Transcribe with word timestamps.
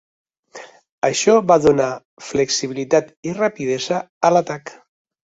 Això 1.09 1.35
va 1.51 1.57
donar 1.65 1.89
flexibilitat 2.29 3.13
i 3.29 3.35
rapidesa 3.37 4.01
a 4.31 4.33
l'atac. 4.37 4.73